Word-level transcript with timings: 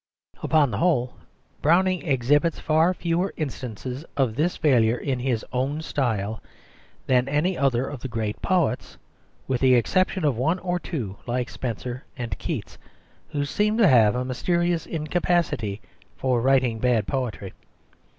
Upon 0.41 0.71
the 0.71 0.79
whole, 0.79 1.13
Browning 1.61 2.01
exhibits 2.01 2.59
far 2.59 2.91
fewer 2.91 3.35
instances 3.37 4.03
of 4.17 4.33
this 4.35 4.57
failure 4.57 4.97
in 4.97 5.19
his 5.19 5.45
own 5.53 5.83
style 5.83 6.41
than 7.05 7.29
any 7.29 7.55
other 7.55 7.85
of 7.85 7.99
the 8.01 8.07
great 8.07 8.41
poets, 8.41 8.97
with 9.47 9.61
the 9.61 9.75
exception 9.75 10.25
of 10.25 10.35
one 10.35 10.57
or 10.57 10.79
two 10.79 11.17
like 11.27 11.49
Spenser 11.51 12.03
and 12.17 12.35
Keats, 12.39 12.79
who 13.29 13.45
seem 13.45 13.77
to 13.77 13.87
have 13.87 14.15
a 14.15 14.25
mysterious 14.25 14.87
incapacity 14.87 15.81
for 16.17 16.41
writing 16.41 16.79
bad 16.79 17.05
poetry. 17.05 17.53